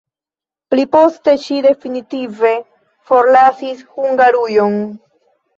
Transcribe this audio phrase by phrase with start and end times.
[0.73, 2.53] Pli poste ŝi definitive
[3.11, 4.83] forlasis Hungarujon.